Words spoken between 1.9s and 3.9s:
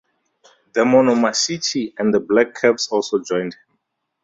and the Black Caps also joined him.